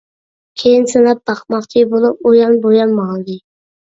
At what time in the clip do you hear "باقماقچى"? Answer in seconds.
1.31-1.83